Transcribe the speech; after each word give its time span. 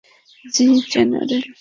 জ্বি, 0.45 0.63
জেনারেল! 0.91 1.41